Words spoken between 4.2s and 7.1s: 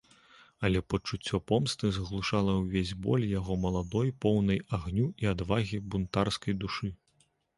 поўнай агню і адвагі, бунтарскай душы.